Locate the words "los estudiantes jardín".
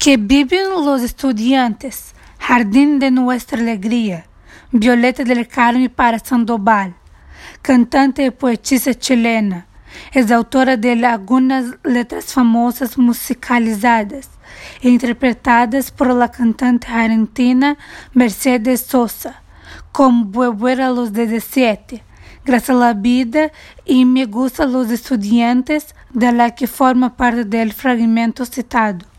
0.82-2.98